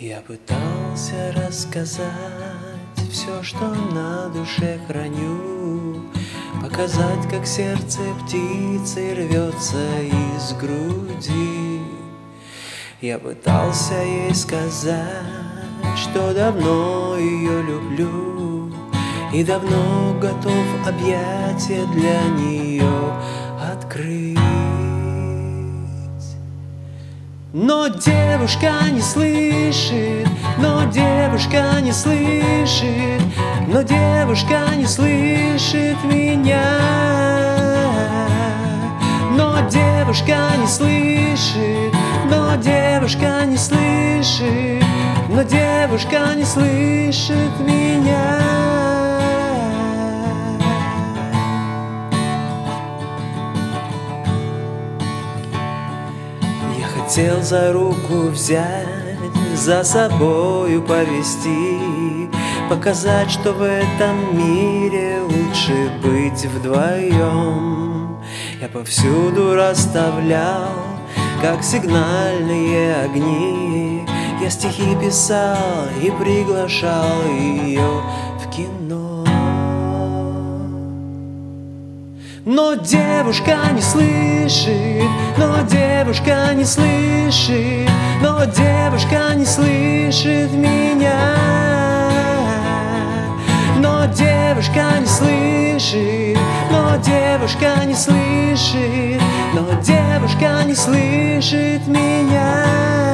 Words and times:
Я 0.00 0.20
пытался 0.20 1.32
рассказать 1.34 2.04
все, 3.10 3.42
что 3.42 3.66
на 3.92 4.28
душе 4.28 4.78
храню, 4.86 6.02
Показать, 6.62 7.28
как 7.28 7.44
сердце 7.44 7.98
птицы 8.22 9.12
рвется 9.16 10.00
из 10.02 10.52
груди. 10.52 11.80
Я 13.00 13.18
пытался 13.18 13.94
ей 13.94 14.32
сказать, 14.36 15.02
что 15.96 16.32
давно 16.32 17.16
ее 17.18 17.60
люблю 17.62 18.72
И 19.34 19.42
давно 19.42 20.16
готов 20.20 20.86
объятия 20.86 21.84
для 21.86 22.22
нее 22.40 22.88
открыть. 23.60 24.38
Но 27.54 27.88
девушка 27.88 28.72
не 28.92 29.00
слышит, 29.00 30.28
но 30.58 30.84
девушка 30.84 31.80
не 31.80 31.92
слышит, 31.92 33.22
но 33.66 33.80
девушка 33.80 34.66
не 34.76 34.84
слышит 34.84 35.96
меня. 36.04 36.62
Но 39.30 39.66
девушка 39.70 40.36
не 40.60 40.66
слышит, 40.66 41.94
но 42.30 42.54
девушка 42.56 43.46
не 43.46 43.56
слышит, 43.56 44.84
но 45.30 45.42
девушка 45.42 46.34
не 46.36 46.44
слышит 46.44 47.60
меня. 47.60 48.97
Хотел 56.98 57.42
за 57.42 57.72
руку 57.72 58.28
взять, 58.28 58.86
за 59.54 59.84
собою 59.84 60.82
повести, 60.82 62.28
Показать, 62.68 63.30
что 63.30 63.52
в 63.52 63.62
этом 63.62 64.36
мире 64.36 65.20
лучше 65.22 65.90
быть 66.02 66.44
вдвоем. 66.44 68.18
Я 68.60 68.68
повсюду 68.68 69.54
расставлял, 69.54 70.72
как 71.40 71.62
сигнальные 71.62 72.96
огни, 72.96 74.04
Я 74.42 74.50
стихи 74.50 74.96
писал 75.00 75.86
и 76.02 76.10
приглашал 76.10 77.22
ее 77.30 78.02
в 78.38 78.50
кино. 78.50 79.07
Но 82.50 82.76
девушка 82.76 83.58
не 83.74 83.82
слышит, 83.82 85.04
но 85.36 85.60
девушка 85.68 86.54
не 86.54 86.64
слышит, 86.64 87.90
но 88.22 88.42
девушка 88.46 89.34
не 89.34 89.44
слышит 89.44 90.50
меня. 90.52 91.36
Но 93.76 94.06
девушка 94.06 94.98
не 94.98 95.06
слышит, 95.06 96.38
но 96.70 96.96
девушка 96.96 97.84
не 97.84 97.94
слышит, 97.94 99.20
но 99.52 99.78
девушка 99.82 100.62
не 100.64 100.74
слышит 100.74 101.86
меня. 101.86 103.07